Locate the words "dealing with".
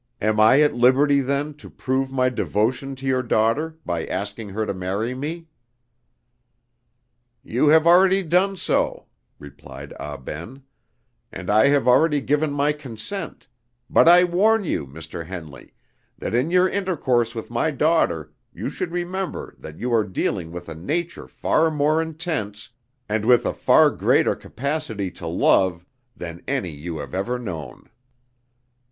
20.03-20.67